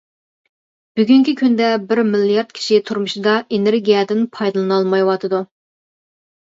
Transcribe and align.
بۈگۈنكى 0.99 1.35
كۈندە 1.41 1.67
بىر 1.91 2.01
مىليارد 2.09 2.57
كىشى 2.61 2.81
تۇرمۇشىدا 2.89 3.37
ئېنېرگىيەدىن 3.43 4.27
پايدىلىنالمايۋاتىدۇ. 4.39 5.49